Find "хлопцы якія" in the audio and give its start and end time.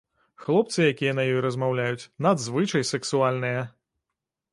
0.43-1.11